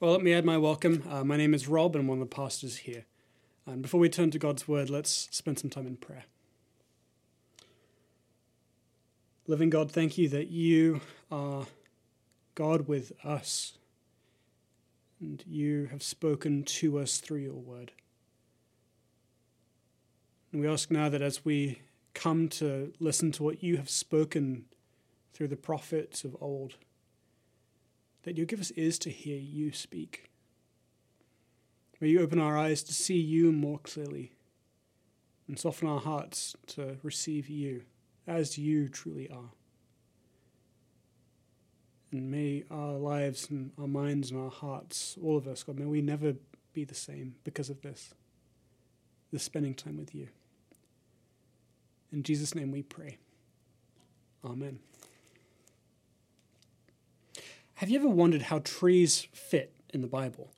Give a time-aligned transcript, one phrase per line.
[0.00, 1.04] Well, let me add my welcome.
[1.08, 3.04] Uh, my name is Rob, and I'm one of the pastors here.
[3.64, 6.24] And before we turn to God's word, let's spend some time in prayer.
[9.46, 11.66] Living God, thank you that you are
[12.56, 13.78] God with us,
[15.20, 17.92] and you have spoken to us through your word.
[20.50, 21.78] And we ask now that as we
[22.14, 24.64] come to listen to what you have spoken
[25.32, 26.74] through the prophets of old,
[28.24, 30.30] that you give us ears to hear you speak.
[32.00, 34.32] May you open our eyes to see you more clearly
[35.46, 37.82] and soften our hearts to receive you
[38.26, 39.52] as you truly are.
[42.10, 45.84] And may our lives and our minds and our hearts, all of us, God, may
[45.84, 46.34] we never
[46.72, 48.14] be the same because of this,
[49.32, 50.28] the spending time with you.
[52.12, 53.18] In Jesus' name we pray.
[54.44, 54.78] Amen.
[57.76, 60.50] Have you ever wondered how trees fit in the Bible?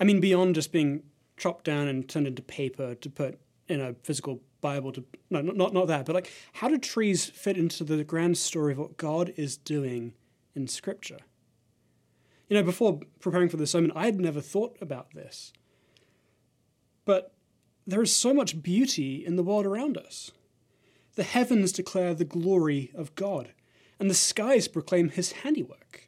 [0.00, 1.02] I mean, beyond just being
[1.36, 5.72] chopped down and turned into paper to put in a physical Bible to no, not
[5.72, 9.32] not that, but like how do trees fit into the grand story of what God
[9.36, 10.14] is doing
[10.54, 11.18] in Scripture?
[12.48, 15.52] You know, before preparing for this sermon, I had never thought about this.
[17.04, 17.32] But
[17.86, 20.30] there is so much beauty in the world around us.
[21.14, 23.52] The heavens declare the glory of God,
[23.98, 26.06] and the skies proclaim his handiwork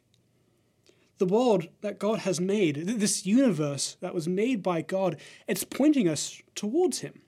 [1.19, 6.07] the world that God has made, this universe that was made by God, it's pointing
[6.07, 7.21] us towards Him.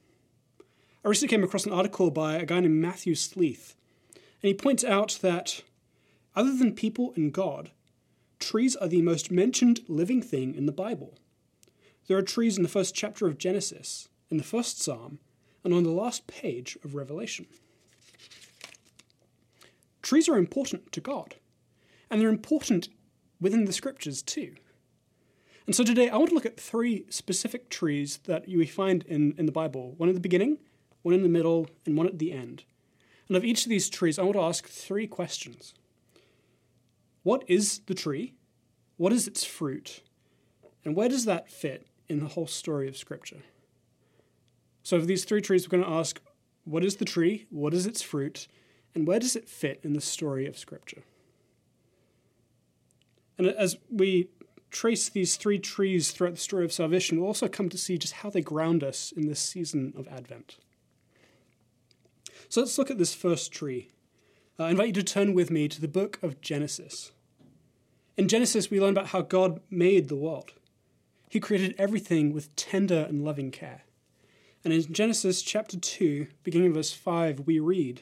[1.03, 3.75] I recently came across an article by a guy named Matthew Sleeth,
[4.15, 5.61] and he points out that
[6.35, 7.71] other than people and God,
[8.39, 11.17] trees are the most mentioned living thing in the Bible.
[12.07, 15.19] There are trees in the first chapter of Genesis, in the first psalm,
[15.63, 17.45] and on the last page of Revelation.
[20.11, 21.35] Trees are important to God,
[22.09, 22.89] and they're important
[23.39, 24.55] within the scriptures too.
[25.65, 29.33] And so today I want to look at three specific trees that we find in,
[29.37, 30.57] in the Bible one at the beginning,
[31.01, 32.65] one in the middle, and one at the end.
[33.29, 35.73] And of each of these trees, I want to ask three questions
[37.23, 38.33] What is the tree?
[38.97, 40.01] What is its fruit?
[40.83, 43.43] And where does that fit in the whole story of Scripture?
[44.83, 46.19] So, of these three trees, we're going to ask
[46.65, 47.47] what is the tree?
[47.49, 48.49] What is its fruit?
[48.93, 51.03] And where does it fit in the story of Scripture?
[53.37, 54.29] And as we
[54.69, 58.15] trace these three trees throughout the story of salvation, we'll also come to see just
[58.15, 60.57] how they ground us in this season of Advent.
[62.49, 63.89] So let's look at this first tree.
[64.59, 67.11] Uh, I invite you to turn with me to the book of Genesis.
[68.17, 70.51] In Genesis, we learn about how God made the world.
[71.29, 73.83] He created everything with tender and loving care.
[74.63, 78.01] And in Genesis chapter 2, beginning verse 5, we read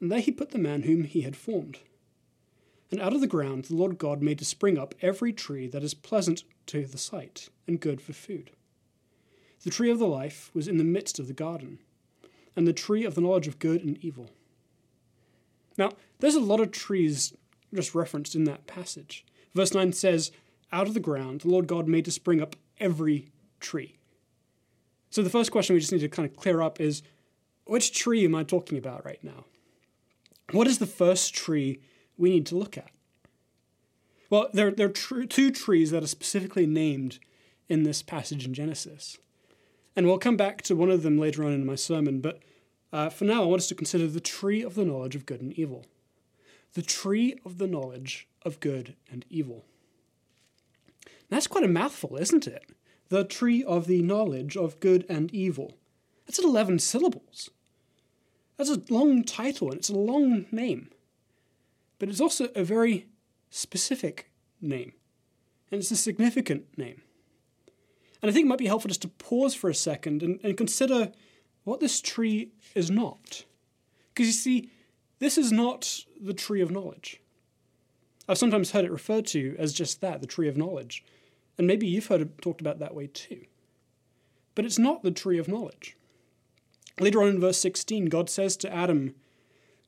[0.00, 1.78] and there he put the man whom he had formed.
[2.90, 5.82] And out of the ground the Lord God made to spring up every tree that
[5.82, 8.50] is pleasant to the sight and good for food.
[9.64, 11.78] The tree of the life was in the midst of the garden,
[12.54, 14.30] and the tree of the knowledge of good and evil.
[15.76, 15.90] Now,
[16.20, 17.34] there's a lot of trees
[17.74, 19.24] just referenced in that passage.
[19.54, 20.30] Verse 9 says,
[20.72, 23.28] Out of the ground the Lord God made to spring up every
[23.60, 23.96] tree.
[25.10, 27.02] So the first question we just need to kind of clear up is
[27.64, 29.44] which tree am I talking about right now?
[30.52, 31.80] What is the first tree
[32.16, 32.90] we need to look at?
[34.30, 37.18] Well, there, there are tr- two trees that are specifically named
[37.68, 39.18] in this passage in Genesis.
[39.94, 42.40] And we'll come back to one of them later on in my sermon, but
[42.92, 45.40] uh, for now, I want us to consider the tree of the knowledge of good
[45.40, 45.86] and evil.
[46.74, 49.64] The tree of the knowledge of good and evil.
[51.28, 52.64] That's quite a mouthful, isn't it?
[53.08, 55.76] The tree of the knowledge of good and evil.
[56.26, 57.50] That's 11 syllables.
[58.56, 60.90] That's a long title and it's a long name
[61.98, 63.06] but it's also a very
[63.50, 64.30] specific
[64.60, 64.92] name,
[65.70, 67.02] and it's a significant name.
[68.22, 70.56] And I think it might be helpful just to pause for a second and, and
[70.56, 71.12] consider
[71.64, 73.44] what this tree is not.
[74.12, 74.70] Because you see,
[75.18, 77.20] this is not the tree of knowledge.
[78.28, 81.04] I've sometimes heard it referred to as just that, the tree of knowledge.
[81.58, 83.42] And maybe you've heard it talked about that way too.
[84.54, 85.95] But it's not the tree of knowledge.
[86.98, 89.14] Later on in verse 16, God says to Adam,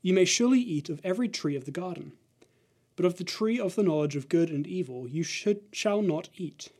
[0.02, 2.12] you may surely eat of every tree of the garden,
[2.96, 6.28] but of the tree of the knowledge of good and evil you should, shall not
[6.36, 6.70] eat.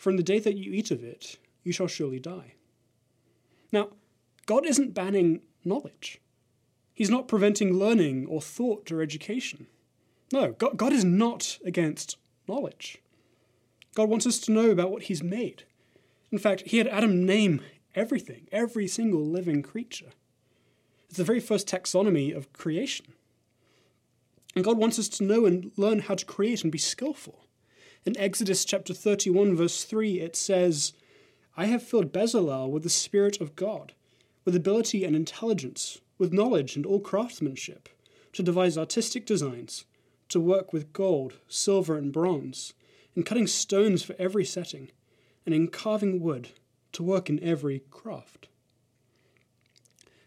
[0.00, 2.54] for in the day that you eat of it, you shall surely die.
[3.70, 3.90] Now,
[4.46, 6.22] God isn't banning knowledge.
[6.94, 9.66] He's not preventing learning or thought or education.
[10.32, 12.16] No, God, God is not against
[12.48, 13.02] knowledge.
[13.94, 15.64] God wants us to know about what He's made.
[16.32, 17.60] In fact, He had Adam name
[17.94, 20.12] everything, every single living creature.
[21.08, 23.06] It's the very first taxonomy of creation.
[24.54, 27.46] And God wants us to know and learn how to create and be skillful.
[28.04, 30.92] In Exodus chapter 31, verse 3, it says,
[31.56, 33.92] I have filled Bezalel with the Spirit of God,
[34.44, 37.88] with ability and intelligence, with knowledge and all craftsmanship,
[38.32, 39.84] to devise artistic designs,
[40.28, 42.72] to work with gold, silver, and bronze,
[43.14, 44.90] in cutting stones for every setting,
[45.44, 46.50] and in carving wood,
[46.92, 48.48] to work in every craft.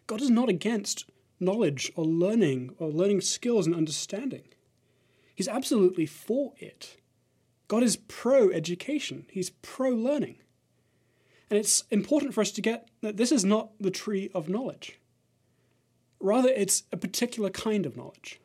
[0.07, 1.05] God is not against
[1.39, 4.43] knowledge or learning or learning skills and understanding.
[5.35, 6.97] He's absolutely for it.
[7.67, 10.37] God is pro education, He's pro learning.
[11.49, 14.99] And it's important for us to get that this is not the tree of knowledge.
[16.19, 18.39] Rather, it's a particular kind of knowledge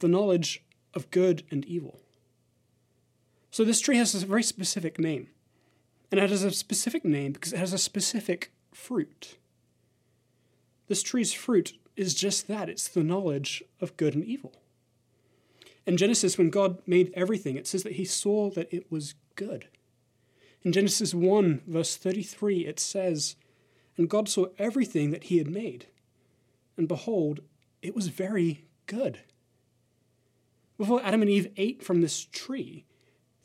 [0.00, 0.62] the knowledge
[0.94, 2.00] of good and evil.
[3.50, 5.28] So, this tree has a very specific name.
[6.10, 9.36] And it has a specific name because it has a specific fruit.
[10.88, 14.54] This tree's fruit is just that it's the knowledge of good and evil.
[15.86, 19.68] In Genesis, when God made everything, it says that he saw that it was good.
[20.62, 23.36] In Genesis 1, verse 33, it says,
[23.96, 25.86] And God saw everything that he had made,
[26.76, 27.40] and behold,
[27.82, 29.20] it was very good.
[30.76, 32.84] Before Adam and Eve ate from this tree,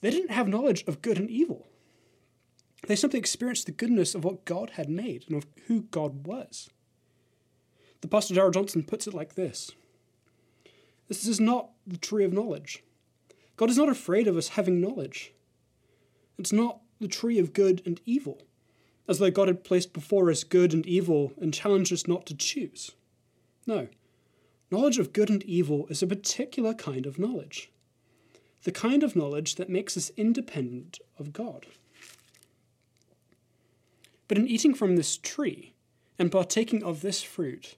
[0.02, 1.68] they didn't have knowledge of good and evil.
[2.88, 6.70] They simply experienced the goodness of what God had made and of who God was.
[8.02, 9.72] The Pastor Darrell Johnson puts it like this
[11.08, 12.84] This is not the tree of knowledge.
[13.56, 15.32] God is not afraid of us having knowledge.
[16.38, 18.42] It's not the tree of good and evil,
[19.08, 22.36] as though God had placed before us good and evil and challenged us not to
[22.36, 22.92] choose.
[23.66, 23.88] No.
[24.72, 27.72] Knowledge of good and evil is a particular kind of knowledge,
[28.64, 31.68] the kind of knowledge that makes us independent of God.
[34.28, 35.74] But in eating from this tree
[36.18, 37.76] and partaking of this fruit,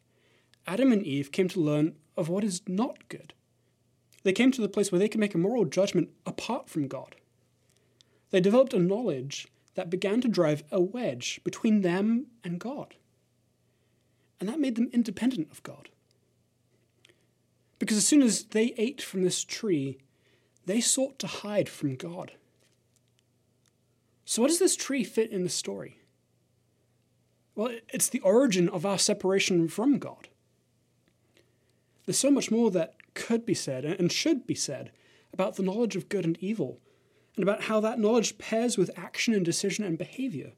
[0.68, 3.34] Adam and Eve came to learn of what is not good.
[4.24, 7.16] They came to the place where they could make a moral judgment apart from God.
[8.32, 12.96] They developed a knowledge that began to drive a wedge between them and God.
[14.40, 15.90] And that made them independent of God.
[17.78, 20.00] Because as soon as they ate from this tree,
[20.66, 22.32] they sought to hide from God.
[24.26, 26.00] So, what does this tree fit in the story?
[27.56, 30.28] Well, it's the origin of our separation from God.
[32.06, 34.92] There's so much more that could be said and should be said
[35.34, 36.80] about the knowledge of good and evil,
[37.36, 40.54] and about how that knowledge pairs with action and decision and behavior,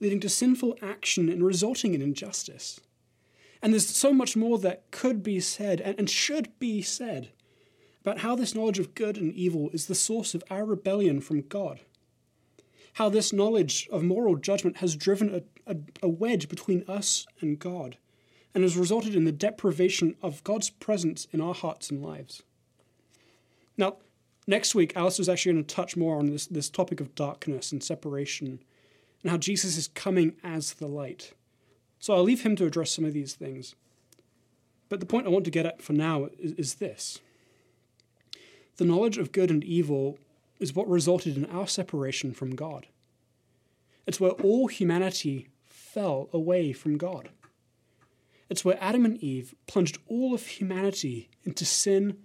[0.00, 2.80] leading to sinful action and resulting in injustice.
[3.60, 7.30] And there's so much more that could be said and should be said
[8.00, 11.42] about how this knowledge of good and evil is the source of our rebellion from
[11.42, 11.80] God.
[12.94, 17.58] How this knowledge of moral judgment has driven a, a, a wedge between us and
[17.58, 17.96] God
[18.54, 22.42] and has resulted in the deprivation of God's presence in our hearts and lives.
[23.76, 23.96] Now,
[24.46, 27.72] next week, Alistair is actually going to touch more on this, this topic of darkness
[27.72, 28.62] and separation
[29.22, 31.32] and how Jesus is coming as the light.
[31.98, 33.74] So I'll leave him to address some of these things.
[34.88, 37.20] But the point I want to get at for now is, is this
[38.76, 40.18] the knowledge of good and evil
[40.58, 42.86] is what resulted in our separation from God.
[44.06, 45.48] It's where all humanity
[45.92, 47.28] fell away from God.
[48.48, 52.16] It's where Adam and Eve plunged all of humanity into sin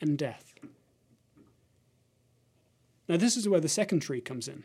[0.00, 0.54] and death.
[3.08, 4.64] Now, this is where the second tree comes in.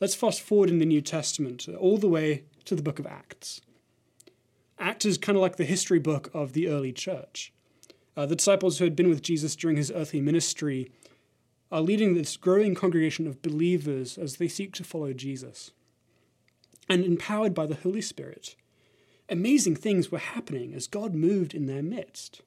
[0.00, 3.60] Let's fast forward in the New Testament all the way to the book of Acts.
[4.78, 7.52] Acts is kind of like the history book of the early church.
[8.16, 10.92] Uh, the disciples who had been with Jesus during his earthly ministry
[11.72, 15.72] are leading this growing congregation of believers as they seek to follow Jesus.
[16.88, 18.54] And empowered by the Holy Spirit,
[19.28, 22.42] amazing things were happening as God moved in their midst.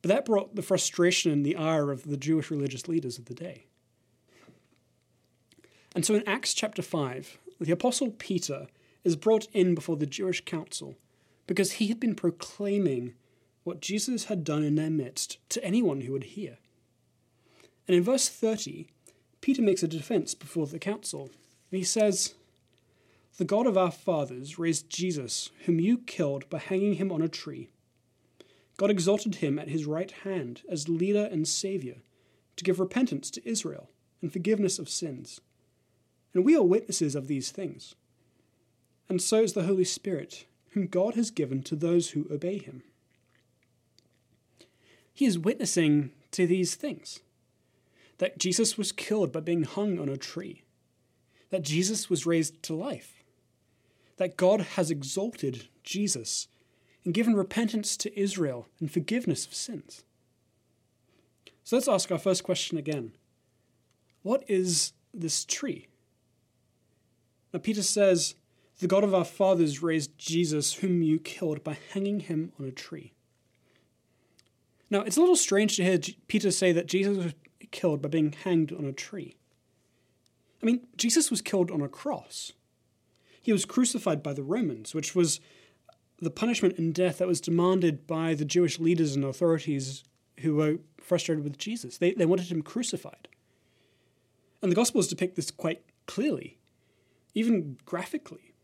[0.00, 3.34] But that brought the frustration and the ire of the Jewish religious leaders of the
[3.34, 3.66] day.
[5.94, 8.66] And so in Acts chapter 5, the Apostle Peter
[9.04, 10.96] is brought in before the Jewish council
[11.46, 13.14] because he had been proclaiming
[13.64, 16.58] what Jesus had done in their midst to anyone who would hear.
[17.86, 18.88] And in verse 30,
[19.40, 21.30] Peter makes a defense before the council.
[21.70, 22.34] And he says,
[23.38, 27.28] the God of our fathers raised Jesus, whom you killed by hanging him on a
[27.28, 27.70] tree.
[28.76, 31.96] God exalted him at his right hand as leader and Saviour,
[32.56, 33.88] to give repentance to Israel
[34.20, 35.40] and forgiveness of sins,
[36.34, 37.94] And we are witnesses of these things.
[39.08, 42.82] And so is the Holy Spirit, whom God has given to those who obey him.
[45.12, 47.20] He is witnessing to these things
[48.18, 50.62] that Jesus was killed by being hung on a tree,
[51.50, 53.21] that Jesus was raised to life,
[54.16, 56.48] that God has exalted Jesus
[57.04, 60.04] and given repentance to Israel and forgiveness of sins.
[61.64, 63.12] So let's ask our first question again
[64.22, 65.88] What is this tree?
[67.52, 68.34] Now, Peter says,
[68.80, 72.72] The God of our fathers raised Jesus, whom you killed by hanging him on a
[72.72, 73.12] tree.
[74.90, 77.34] Now, it's a little strange to hear Peter say that Jesus was
[77.70, 79.36] killed by being hanged on a tree.
[80.62, 82.52] I mean, Jesus was killed on a cross.
[83.42, 85.40] He was crucified by the Romans, which was
[86.20, 90.04] the punishment and death that was demanded by the Jewish leaders and authorities
[90.40, 91.98] who were frustrated with Jesus.
[91.98, 93.28] They, they wanted him crucified.
[94.62, 96.58] And the Gospels depict this quite clearly,
[97.34, 98.54] even graphically.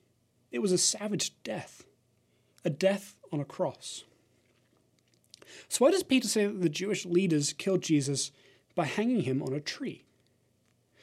[0.53, 1.85] It was a savage death,
[2.65, 4.05] a death on a cross.
[5.69, 8.31] So, why does Peter say that the Jewish leaders killed Jesus
[8.75, 10.05] by hanging him on a tree?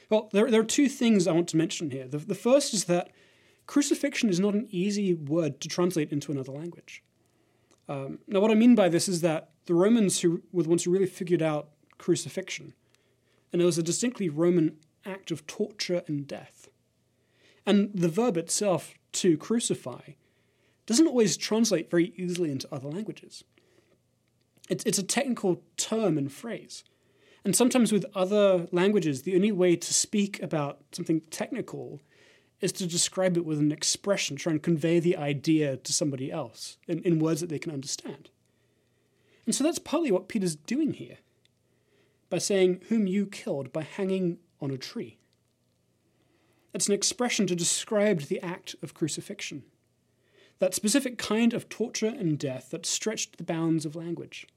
[0.10, 2.08] Well, there, there are two things I want to mention here.
[2.08, 3.10] The, the first is that
[3.68, 7.04] crucifixion is not an easy word to translate into another language.
[7.88, 10.84] Um, now, what I mean by this is that the Romans who were the ones
[10.84, 12.74] who really figured out crucifixion,
[13.52, 16.68] and it was a distinctly Roman act of torture and death.
[17.66, 20.02] And the verb itself, to crucify,
[20.86, 23.44] doesn't always translate very easily into other languages.
[24.70, 26.84] It's, it's a technical term and phrase.
[27.44, 32.02] And sometimes with other languages, the only way to speak about something technical
[32.62, 36.78] is to describe it with an expression, try and convey the idea to somebody else
[36.88, 38.30] in, in words that they can understand.
[39.46, 41.18] And so that's partly what Peter's doing here
[42.30, 45.18] by saying, Whom you killed by hanging on a tree.
[46.74, 49.64] It's an expression to describe the act of crucifixion,
[50.60, 54.48] that specific kind of torture and death that stretched the bounds of language.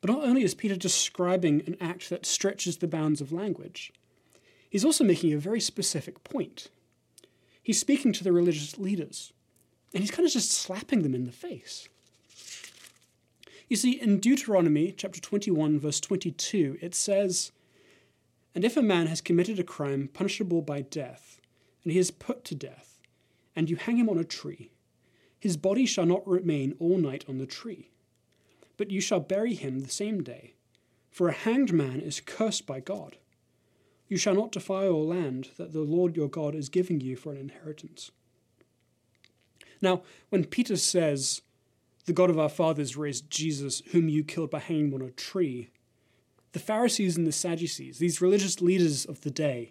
[0.00, 3.92] But not only is Peter describing an act that stretches the bounds of language,
[4.68, 6.68] he's also making a very specific point.
[7.70, 9.32] He's speaking to the religious leaders,
[9.94, 11.88] and he's kind of just slapping them in the face.
[13.68, 17.52] You see, in Deuteronomy chapter 21, verse 22, it says,
[18.56, 21.40] And if a man has committed a crime punishable by death,
[21.84, 22.98] and he is put to death,
[23.54, 24.72] and you hang him on a tree,
[25.38, 27.92] his body shall not remain all night on the tree,
[28.78, 30.54] but you shall bury him the same day,
[31.08, 33.16] for a hanged man is cursed by God.
[34.10, 37.38] You shall not defile land that the Lord your God is giving you for an
[37.38, 38.10] inheritance.
[39.80, 41.42] Now, when Peter says,
[42.06, 45.70] the God of our fathers raised Jesus, whom you killed by hanging on a tree.
[46.52, 49.70] The Pharisees and the Sadducees, these religious leaders of the day,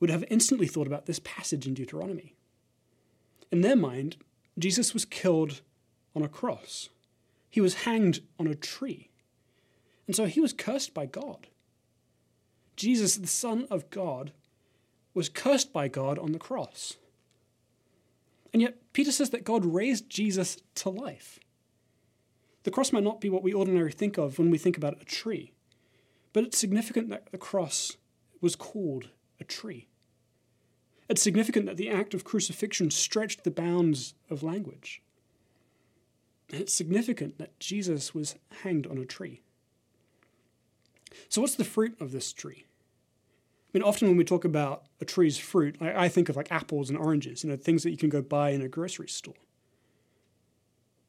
[0.00, 2.34] would have instantly thought about this passage in Deuteronomy.
[3.52, 4.16] In their mind,
[4.58, 5.60] Jesus was killed
[6.16, 6.88] on a cross,
[7.48, 9.10] he was hanged on a tree.
[10.08, 11.46] And so he was cursed by God.
[12.76, 14.32] Jesus, the Son of God,
[15.14, 16.96] was cursed by God on the cross.
[18.52, 21.38] And yet, Peter says that God raised Jesus to life.
[22.64, 25.04] The cross might not be what we ordinarily think of when we think about a
[25.04, 25.52] tree,
[26.32, 27.96] but it's significant that the cross
[28.40, 29.08] was called
[29.40, 29.88] a tree.
[31.08, 35.02] It's significant that the act of crucifixion stretched the bounds of language.
[36.50, 39.42] And it's significant that Jesus was hanged on a tree.
[41.28, 42.66] So, what's the fruit of this tree?
[43.72, 46.52] I mean, often when we talk about a tree's fruit, I, I think of like
[46.52, 49.34] apples and oranges, you know, things that you can go buy in a grocery store.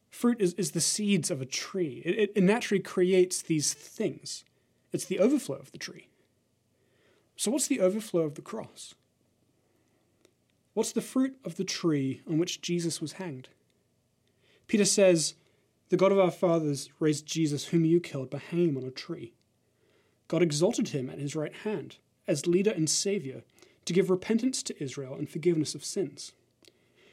[0.10, 2.02] Fruit is, is the seeds of a tree.
[2.06, 4.46] It, it, naturally creates these things.
[4.94, 6.08] It's the overflow of the tree.
[7.36, 8.96] So, what's the overflow of the cross?
[10.74, 13.50] What's the fruit of the tree on which Jesus was hanged?
[14.68, 15.36] Peter says,
[15.90, 18.92] The God of our fathers raised Jesus, whom you killed by hanging him on a
[18.92, 19.34] tree.
[20.34, 21.98] God exalted him at his right hand
[22.28, 23.44] as leader and savior
[23.86, 26.32] to give repentance to Israel and forgiveness of sins.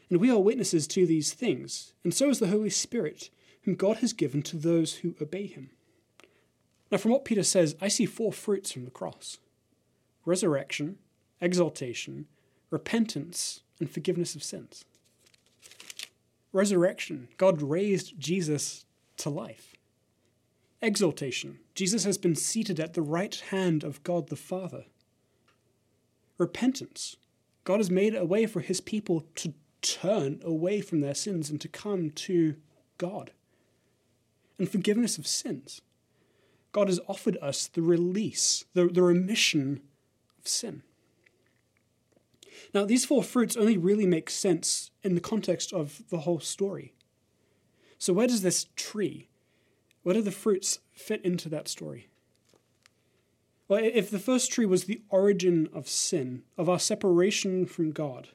[0.09, 3.29] And we are witnesses to these things, and so is the Holy Spirit,
[3.65, 5.69] whom God has given to those who obey him.
[6.91, 9.37] Now, from what Peter says, I see four fruits from the cross
[10.25, 10.97] resurrection,
[11.43, 12.25] exaltation,
[12.71, 14.87] repentance, and forgiveness of sins.
[16.55, 18.87] Resurrection, God raised Jesus
[19.19, 19.70] to life.
[20.83, 24.87] Exaltation, Jesus has been seated at the right hand of God the Father.
[26.39, 27.17] Repentance,
[27.65, 31.61] God has made a way for his people to turn away from their sins and
[31.61, 32.57] to come to
[32.97, 33.33] God.
[34.59, 35.83] And forgiveness of sins.
[36.73, 39.81] God has offered us the release, the, the remission
[40.39, 40.83] of sin.
[42.73, 46.95] Now, these four fruits only really make sense in the context of the whole story.
[47.99, 49.29] So, where does this tree,
[50.03, 52.09] where do the fruits fit into that story?
[53.69, 58.29] Well, if the first tree was the origin of sin, of our separation from God,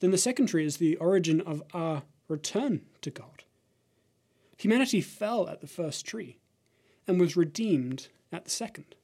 [0.00, 3.44] then the second tree is the origin of our return to God.
[4.56, 6.38] Humanity fell at the first tree
[7.06, 8.94] and was redeemed at the second.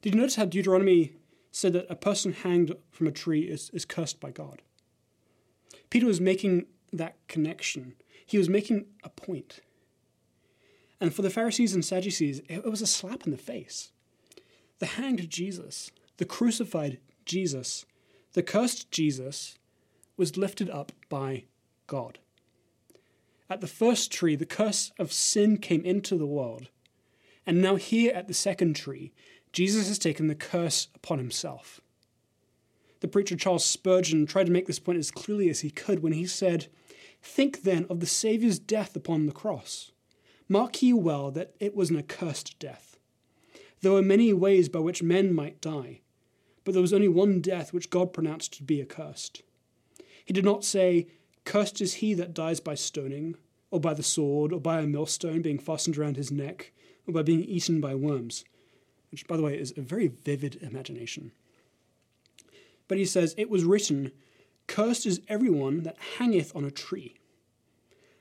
[0.00, 1.12] Did you notice how Deuteronomy
[1.52, 4.62] said that a person hanged from a tree is, is cursed by God?
[5.90, 7.94] Peter was making that connection.
[8.26, 9.60] He was making a point.
[11.02, 13.90] And for the Pharisees and Sadducees, it was a slap in the face.
[14.78, 17.84] The hanged Jesus, the crucified Jesus,
[18.34, 19.58] the cursed Jesus
[20.16, 21.46] was lifted up by
[21.88, 22.20] God.
[23.50, 26.68] At the first tree, the curse of sin came into the world.
[27.44, 29.12] And now, here at the second tree,
[29.52, 31.80] Jesus has taken the curse upon himself.
[33.00, 36.12] The preacher Charles Spurgeon tried to make this point as clearly as he could when
[36.12, 36.68] he said,
[37.20, 39.91] Think then of the Saviour's death upon the cross.
[40.52, 42.98] Mark ye well that it was an accursed death.
[43.80, 46.02] There were many ways by which men might die,
[46.62, 49.40] but there was only one death which God pronounced to be accursed.
[50.26, 51.06] He did not say,
[51.46, 53.36] Cursed is he that dies by stoning,
[53.70, 56.70] or by the sword, or by a millstone being fastened around his neck,
[57.06, 58.44] or by being eaten by worms,
[59.10, 61.32] which, by the way, is a very vivid imagination.
[62.88, 64.12] But he says, It was written,
[64.66, 67.16] Cursed is everyone that hangeth on a tree.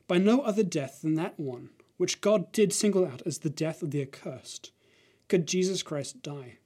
[0.07, 1.71] By no other death than that one,
[2.01, 4.71] which God did single out as the death of the accursed,
[5.27, 6.57] could Jesus Christ die.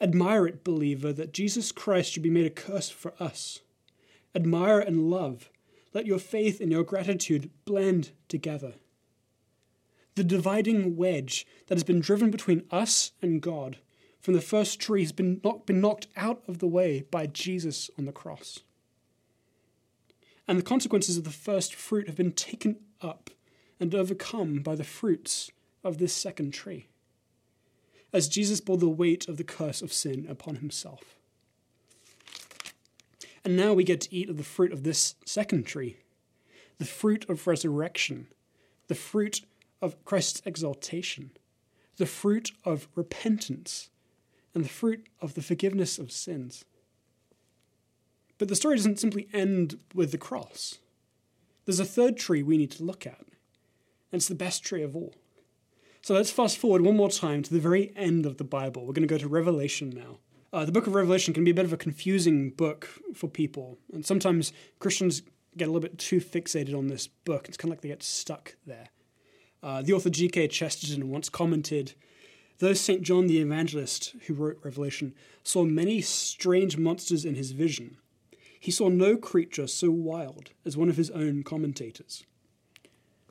[0.00, 3.62] Admire it, believer, that Jesus Christ should be made a curse for us.
[4.36, 5.50] Admire and love.
[5.92, 8.74] Let your faith and your gratitude blend together.
[10.14, 13.78] The dividing wedge that has been driven between us and God
[14.20, 17.90] from the first tree has been, not, been knocked out of the way by Jesus
[17.98, 18.60] on the cross.
[20.46, 23.30] And the consequences of the first fruit have been taken up
[23.78, 25.50] and overcome by the fruits
[25.84, 26.88] of this second tree,
[28.12, 31.16] as Jesus bore the weight of the curse of sin upon himself.
[33.44, 35.98] And now we get to eat of the fruit of this second tree,
[36.78, 38.26] the fruit of resurrection,
[38.88, 39.42] the fruit
[39.80, 41.30] of Christ's exaltation,
[41.96, 43.90] the fruit of repentance,
[44.54, 46.64] and the fruit of the forgiveness of sins.
[48.38, 50.78] But the story doesn't simply end with the cross.
[51.64, 53.24] There's a third tree we need to look at,
[54.16, 55.14] and it's the best tree of all.
[56.00, 58.86] So let's fast forward one more time to the very end of the Bible.
[58.86, 60.20] We're going to go to Revelation now.
[60.54, 63.76] Uh, the book of Revelation can be a bit of a confusing book for people,
[63.92, 65.20] and sometimes Christians
[65.54, 67.46] get a little bit too fixated on this book.
[67.46, 68.88] It's kind of like they get stuck there.
[69.62, 70.48] Uh, the author G.K.
[70.48, 71.92] Chesterton once commented
[72.56, 73.02] Though St.
[73.02, 77.98] John the Evangelist, who wrote Revelation, saw many strange monsters in his vision,
[78.58, 82.24] he saw no creature so wild as one of his own commentators.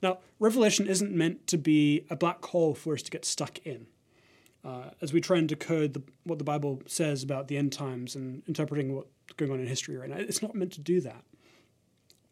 [0.01, 3.87] Now, Revelation isn't meant to be a black hole for us to get stuck in.
[4.63, 8.15] Uh, as we try and decode the, what the Bible says about the end times
[8.15, 11.23] and interpreting what's going on in history right now, it's not meant to do that.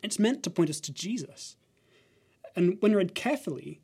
[0.01, 1.55] It's meant to point us to Jesus.
[2.55, 3.81] And when read carefully,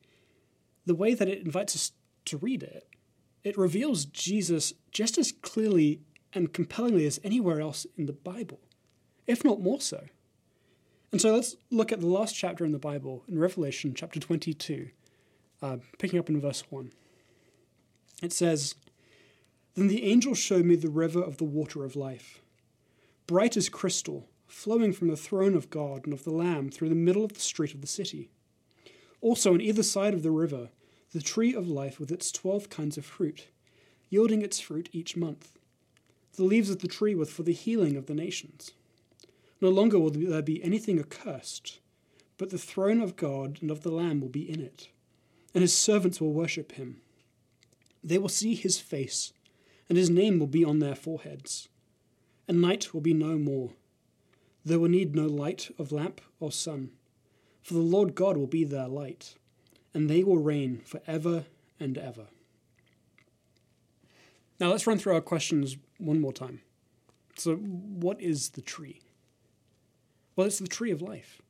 [0.86, 1.92] the way that it invites us
[2.26, 2.88] to read it,
[3.44, 6.02] it reveals Jesus just as clearly
[6.34, 8.60] and compellingly as anywhere else in the Bible,
[9.28, 10.06] if not more so.
[11.12, 14.89] And so let's look at the last chapter in the Bible, in Revelation chapter 22,
[15.62, 16.91] uh, picking up in verse 1.
[18.22, 18.76] It says,
[19.74, 22.41] Then the angel showed me the river of the water of life,
[23.26, 26.95] bright as crystal, flowing from the throne of God and of the Lamb through the
[26.95, 28.30] middle of the street of the city.
[29.22, 30.69] Also, on either side of the river,
[31.12, 33.48] the tree of life with its twelve kinds of fruit,
[34.10, 35.58] yielding its fruit each month.
[36.36, 38.72] The leaves of the tree were for the healing of the nations.
[39.62, 41.80] No longer will there be anything accursed,
[42.38, 44.89] but the throne of God and of the Lamb will be in it,
[45.54, 47.02] and his servants will worship him.
[48.04, 49.34] They will see his face,
[49.89, 51.67] and his name will be on their foreheads.
[52.48, 53.74] And night will be no more.
[54.63, 56.91] There will need no light of lamp or sun,
[57.62, 59.36] for the Lord God will be their light,
[59.93, 61.45] and they will reign for ever
[61.80, 62.28] and ever.
[64.60, 66.62] Now let's run through our questions one more time.
[67.36, 69.02] So, what is the tree?
[70.39, 71.41] Well, it's the tree of life.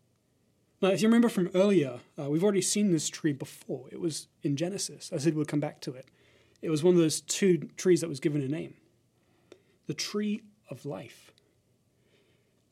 [0.82, 3.86] Now, if you remember from earlier, uh, we've already seen this tree before.
[3.92, 5.12] It was in Genesis.
[5.14, 6.08] I said we'll come back to it.
[6.64, 8.74] It was one of those two trees that was given a name
[9.86, 11.32] the tree of life.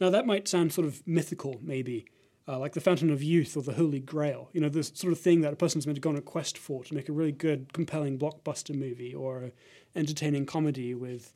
[0.02, 2.08] Now, that might sound sort of mythical, maybe,
[2.48, 4.50] uh, like the Fountain of Youth or the Holy Grail.
[4.54, 6.58] You know, the sort of thing that a person's meant to go on a quest
[6.58, 9.52] for to make a really good, compelling blockbuster movie or an
[9.96, 11.32] entertaining comedy with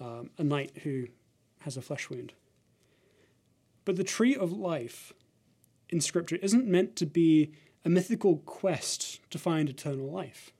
[0.00, 1.06] um, a knight who
[1.60, 2.32] has a flesh wound.
[3.84, 5.12] But the tree of life
[5.88, 7.52] in Scripture isn't meant to be
[7.84, 10.52] a mythical quest to find eternal life.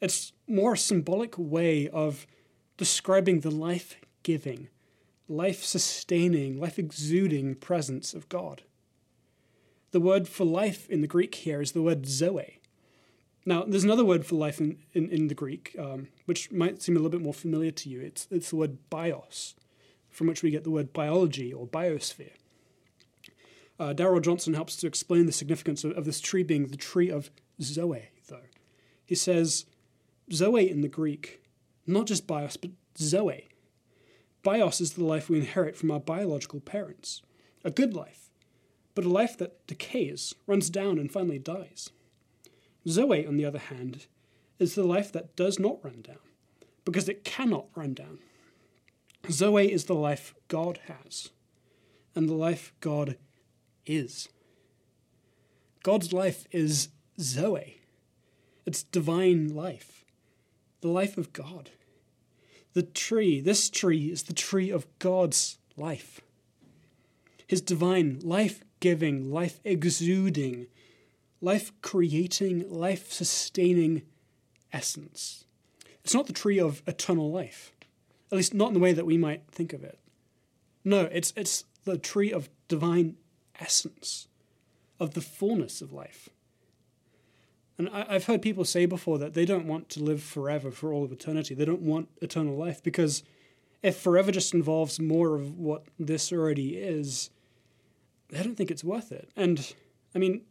[0.00, 2.26] It's more a symbolic way of
[2.76, 4.68] describing the life giving,
[5.28, 8.62] life sustaining, life exuding presence of God.
[9.92, 12.60] The word for life in the Greek here is the word zoe.
[13.44, 16.96] Now, there's another word for life in, in, in the Greek, um, which might seem
[16.96, 18.00] a little bit more familiar to you.
[18.00, 19.54] It's, it's the word bios,
[20.12, 22.34] from which we get the word biology or biosphere.
[23.80, 27.10] Uh, Darrell Johnson helps to explain the significance of, of this tree being the tree
[27.10, 28.46] of Zoe, though.
[29.04, 29.66] He says,
[30.32, 31.42] Zoe in the Greek,
[31.86, 33.48] not just bios, but Zoe.
[34.42, 37.22] Bios is the life we inherit from our biological parents.
[37.64, 38.30] A good life,
[38.94, 41.90] but a life that decays, runs down, and finally dies.
[42.86, 44.06] Zoe, on the other hand,
[44.58, 46.18] is the life that does not run down,
[46.84, 48.18] because it cannot run down.
[49.30, 51.30] Zoe is the life God has,
[52.14, 53.16] and the life God
[53.86, 54.28] is.
[55.82, 56.88] God's life is
[57.20, 57.80] Zoe.
[58.66, 60.04] It's divine life,
[60.80, 61.70] the life of God.
[62.74, 66.20] The tree, this tree, is the tree of God's life.
[67.46, 70.68] His divine, life giving, life exuding,
[71.40, 74.02] life creating, life sustaining
[74.72, 75.44] essence.
[76.04, 77.71] It's not the tree of eternal life,
[78.32, 79.98] at least not in the way that we might think of it.
[80.84, 83.16] No, it's, it's the tree of divine
[83.60, 84.26] essence,
[84.98, 86.30] of the fullness of life.
[87.76, 90.92] And I, have heard people say before that they don't want to live forever for
[90.92, 91.54] all of eternity.
[91.54, 93.22] They don't want eternal life because
[93.82, 97.30] if forever just involves more of what this already is,
[98.30, 99.30] they don't think it's worth it.
[99.36, 99.74] And
[100.14, 100.42] I mean,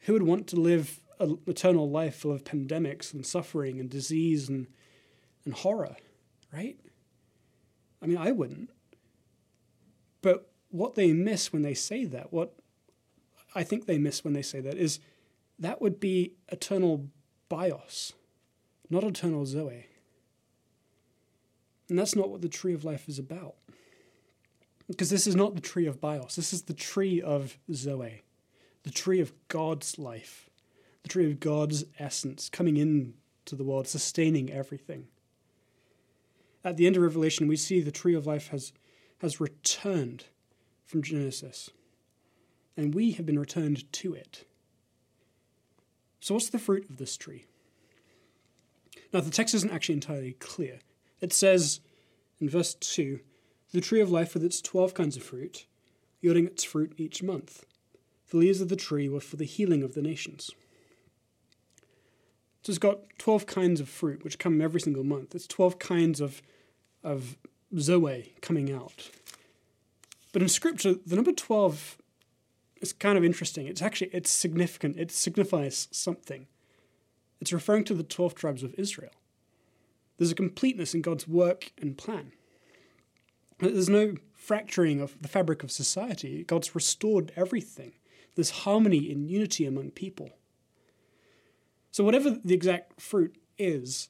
[0.00, 4.48] who would want to live an eternal life full of pandemics and suffering and disease
[4.48, 4.66] and,
[5.44, 5.96] and horror,
[6.52, 6.76] right?
[8.02, 8.70] I mean, I wouldn't.
[10.22, 12.54] But what they miss when they say that, what
[13.54, 14.98] I think they miss when they say that, is
[15.58, 17.06] that would be eternal
[17.48, 18.14] bios,
[18.90, 19.86] not eternal zoe.
[21.88, 23.54] And that's not what the tree of life is about.
[24.88, 28.22] Because this is not the tree of bios, this is the tree of zoe,
[28.82, 30.48] the tree of God's life,
[31.02, 35.08] the tree of God's essence coming into the world, sustaining everything.
[36.64, 38.72] At the end of Revelation, we see the tree of life has,
[39.18, 40.24] has returned
[40.84, 41.70] from Genesis,
[42.76, 44.44] and we have been returned to it.
[46.20, 47.46] So, what's the fruit of this tree?
[49.12, 50.78] Now, the text isn't actually entirely clear.
[51.20, 51.80] It says
[52.40, 53.20] in verse 2
[53.72, 55.66] the tree of life with its 12 kinds of fruit,
[56.20, 57.64] yielding its fruit each month.
[58.30, 60.50] The leaves of the tree were for the healing of the nations.
[62.62, 65.34] So it's got 12 kinds of fruit, which come every single month.
[65.34, 66.42] It's 12 kinds of,
[67.02, 67.36] of
[67.76, 69.10] Zoe coming out.
[70.32, 71.98] But in Scripture, the number 12
[72.80, 73.66] is kind of interesting.
[73.66, 74.96] It's actually, it's significant.
[74.96, 76.46] It signifies something.
[77.40, 79.12] It's referring to the 12 tribes of Israel.
[80.16, 82.32] There's a completeness in God's work and plan.
[83.58, 86.44] There's no fracturing of the fabric of society.
[86.44, 87.92] God's restored everything.
[88.36, 90.30] There's harmony and unity among people.
[91.92, 94.08] So, whatever the exact fruit is,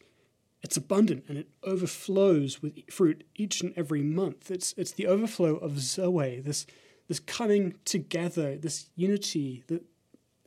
[0.62, 4.50] it's abundant and it overflows with fruit each and every month.
[4.50, 6.64] It's, it's the overflow of Zoe, this,
[7.08, 9.82] this coming together, this unity that,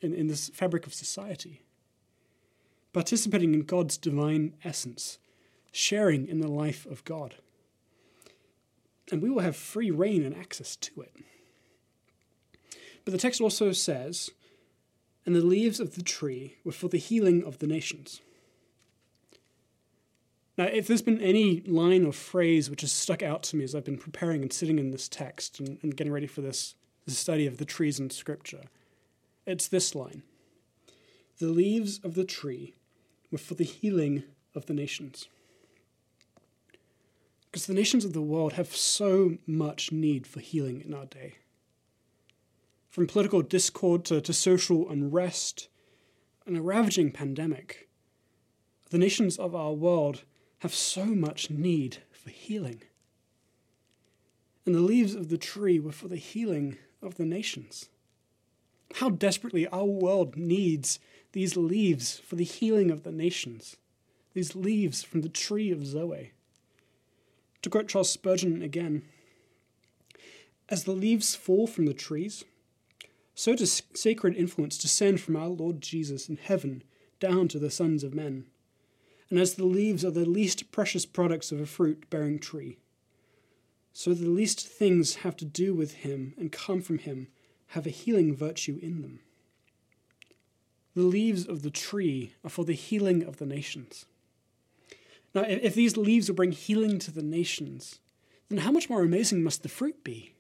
[0.02, 1.62] in, in this fabric of society.
[2.94, 5.20] Participating in God's divine essence,
[5.74, 7.36] sharing in the life of God.
[9.12, 11.14] And we will have free reign and access to it.
[13.04, 14.32] But the text also says,
[15.26, 18.22] and the leaves of the tree were for the healing of the nations.
[20.58, 23.76] Now, if there's been any line or phrase which has stuck out to me as
[23.76, 27.18] I've been preparing and sitting in this text and, and getting ready for this, this
[27.18, 28.64] study of the trees in Scripture,
[29.46, 30.24] it's this line
[31.40, 32.76] The leaves of the tree
[33.32, 35.28] were for the healing of the nations.
[37.52, 41.36] Because the nations of the world have so much need for healing in our day.
[42.96, 45.68] From political discord to, to social unrest
[46.46, 47.90] and a ravaging pandemic,
[48.90, 50.24] the nations of our world
[50.60, 52.84] have so much need for healing.
[54.66, 57.90] And the leaves of the tree were for the healing of the nations.
[58.94, 60.98] How desperately our world needs
[61.34, 63.76] these leaves for the healing of the nations,
[64.34, 66.32] these leaves from the tree of Zoe.
[67.62, 69.04] To quote Charles Spurgeon again,
[70.70, 72.46] as the leaves fall from the trees,
[73.36, 76.84] so does sacred influence descend from our Lord Jesus in heaven
[77.20, 78.46] down to the sons of men
[79.30, 82.78] and as the leaves are the least precious products of a fruit bearing tree,
[83.94, 87.28] so the least things have to do with him and come from him
[87.68, 89.20] have a healing virtue in them.
[90.96, 94.06] The leaves of the tree are for the healing of the nations.
[95.34, 98.00] Now, if these leaves will bring healing to the nations,
[98.50, 100.35] then how much more amazing must the fruit be?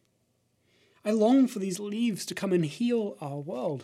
[1.05, 3.83] I long for these leaves to come and heal our world,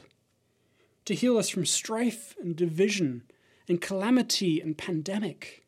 [1.05, 3.21] to heal us from strife and division
[3.69, 5.63] and calamity and pandemic,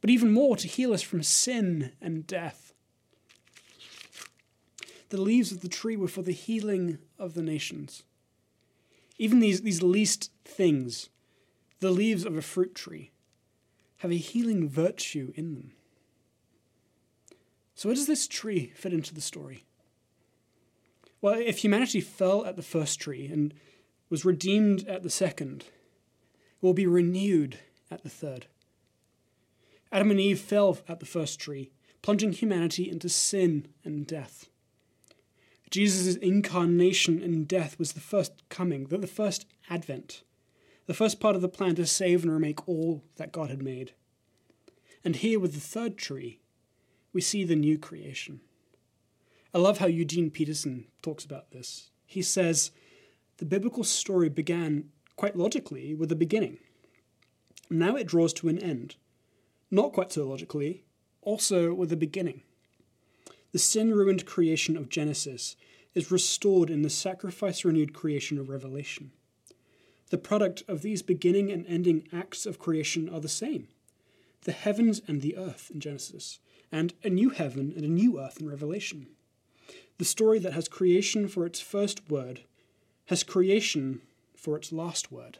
[0.00, 2.74] but even more to heal us from sin and death.
[5.10, 8.02] The leaves of the tree were for the healing of the nations.
[9.18, 11.10] Even these, these least things,
[11.78, 13.12] the leaves of a fruit tree,
[13.98, 15.72] have a healing virtue in them.
[17.76, 19.65] So, where does this tree fit into the story?
[21.26, 23.52] Well, if humanity fell at the first tree and
[24.08, 27.58] was redeemed at the second, it will be renewed
[27.90, 28.46] at the third.
[29.90, 34.50] Adam and Eve fell at the first tree, plunging humanity into sin and death.
[35.68, 40.22] Jesus' incarnation and death was the first coming, the first advent,
[40.86, 43.94] the first part of the plan to save and remake all that God had made.
[45.02, 46.38] And here with the third tree,
[47.12, 48.42] we see the new creation.
[49.54, 51.90] I love how Eugene Peterson talks about this.
[52.04, 52.70] He says,
[53.38, 56.58] The biblical story began quite logically with a beginning.
[57.70, 58.96] Now it draws to an end.
[59.70, 60.84] Not quite so logically,
[61.22, 62.42] also with a beginning.
[63.52, 65.56] The sin ruined creation of Genesis
[65.94, 69.12] is restored in the sacrifice renewed creation of Revelation.
[70.10, 73.68] The product of these beginning and ending acts of creation are the same
[74.42, 76.38] the heavens and the earth in Genesis,
[76.70, 79.08] and a new heaven and a new earth in Revelation.
[79.98, 82.40] The story that has creation for its first word
[83.06, 84.02] has creation
[84.34, 85.38] for its last word.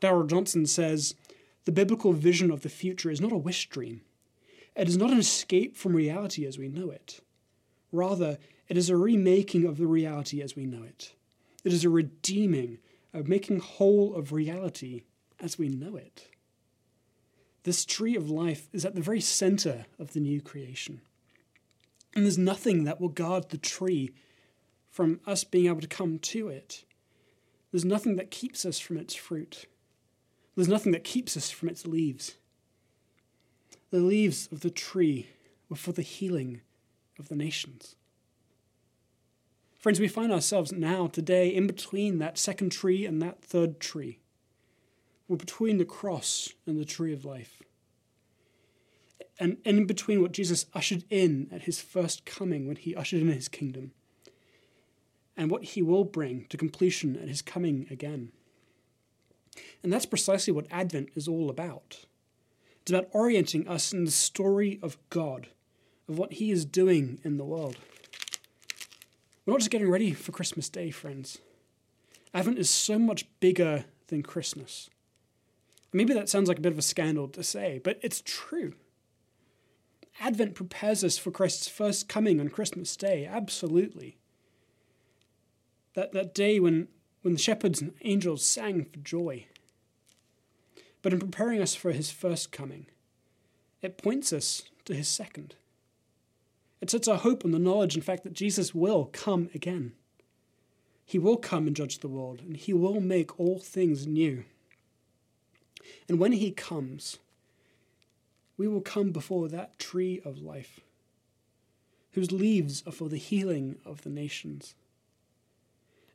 [0.00, 1.14] Darrell Johnson says
[1.64, 4.00] the biblical vision of the future is not a wish dream.
[4.74, 7.20] It is not an escape from reality as we know it.
[7.92, 8.38] Rather,
[8.68, 11.14] it is a remaking of the reality as we know it.
[11.64, 12.78] It is a redeeming,
[13.12, 15.02] a making whole of reality
[15.40, 16.28] as we know it.
[17.64, 21.00] This tree of life is at the very center of the new creation.
[22.14, 24.12] And there's nothing that will guard the tree
[24.90, 26.84] from us being able to come to it.
[27.70, 29.66] There's nothing that keeps us from its fruit.
[30.56, 32.34] There's nothing that keeps us from its leaves.
[33.90, 35.28] The leaves of the tree
[35.68, 36.62] were for the healing
[37.18, 37.94] of the nations.
[39.78, 44.18] Friends, we find ourselves now, today, in between that second tree and that third tree.
[45.28, 47.62] We're between the cross and the tree of life
[49.38, 53.28] and in between what Jesus ushered in at his first coming when he ushered in
[53.28, 53.92] his kingdom
[55.36, 58.32] and what he will bring to completion at his coming again.
[59.82, 62.06] And that's precisely what Advent is all about.
[62.82, 65.48] It's about orienting us in the story of God,
[66.08, 67.76] of what he is doing in the world.
[69.46, 71.38] We're not just getting ready for Christmas Day, friends.
[72.34, 74.90] Advent is so much bigger than Christmas.
[75.92, 78.74] Maybe that sounds like a bit of a scandal to say, but it's true.
[80.20, 84.16] Advent prepares us for Christ's first coming on Christmas Day, absolutely.
[85.94, 86.88] That, that day when,
[87.22, 89.46] when the shepherds and angels sang for joy.
[91.02, 92.86] But in preparing us for his first coming,
[93.80, 95.54] it points us to his second.
[96.80, 99.92] It sets our hope on the knowledge, in fact, that Jesus will come again.
[101.04, 104.44] He will come and judge the world, and he will make all things new.
[106.08, 107.18] And when he comes,
[108.58, 110.80] we will come before that tree of life,
[112.12, 114.74] whose leaves are for the healing of the nations.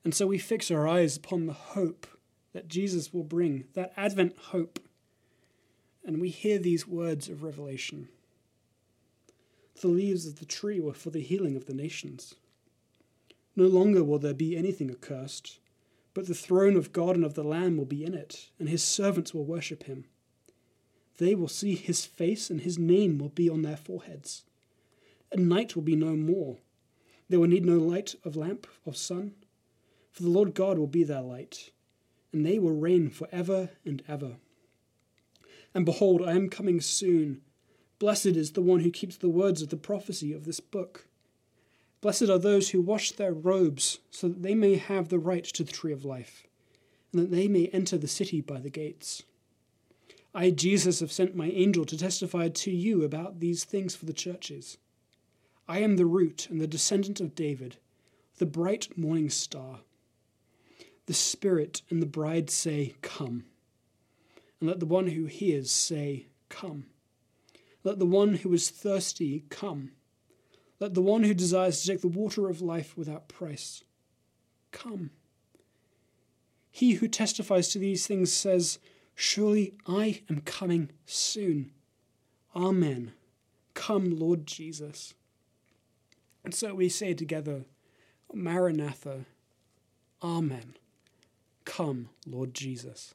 [0.04, 2.06] And so we fix our eyes upon the hope
[2.52, 4.80] that Jesus will bring, that Advent hope,
[6.06, 8.10] and we hear these words of revelation.
[9.82, 12.36] The leaves of the tree were for the healing of the nations.
[13.56, 15.60] No longer will there be anything accursed,
[16.14, 18.84] but the throne of God and of the Lamb will be in it, and his
[18.84, 20.06] servants will worship him.
[21.18, 24.44] They will see his face, and his name will be on their foreheads.
[25.32, 26.58] And night will be no more.
[27.30, 29.34] They will need no light of lamp of sun,
[30.12, 31.72] for the Lord God will be their light,
[32.32, 34.38] and they will reign for ever and ever.
[35.74, 37.42] And behold, I am coming soon.
[38.00, 41.08] Blessed is the one who keeps the words of the prophecy of this book.
[42.02, 45.64] Blessed are those who wash their robes, so that they may have the right to
[45.64, 46.46] the tree of life,
[47.12, 49.24] and that they may enter the city by the gates.
[50.34, 54.14] I, Jesus, have sent my angel to testify to you about these things for the
[54.14, 54.78] churches.
[55.68, 57.78] I am the root and the descendant of David,
[58.38, 59.82] the bright morning star.
[61.06, 63.46] The Spirit and the bride say, Come.
[64.60, 66.88] And let the one who hears say, Come.
[67.84, 69.92] Let the one who is thirsty come.
[70.80, 73.84] Let the one who desires to take the water of life without price
[74.72, 75.12] come.
[76.72, 78.80] He who testifies to these things says,
[79.16, 81.72] Surely I am coming soon.
[82.56, 83.14] Amen.
[83.74, 85.14] Come, Lord Jesus.
[86.44, 87.66] And so we say together,
[88.34, 89.26] Maranatha,
[90.22, 90.76] Amen.
[91.66, 93.14] Come, Lord Jesus.